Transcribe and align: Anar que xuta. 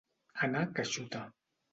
Anar 0.47 0.63
que 0.79 0.85
xuta. 0.93 1.21